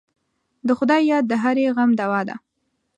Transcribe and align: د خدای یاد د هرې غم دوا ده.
د 0.67 0.69
خدای 0.77 1.01
یاد 1.11 1.25
د 1.27 1.33
هرې 1.43 1.65
غم 1.75 1.91
دوا 1.99 2.21
ده. 2.29 2.35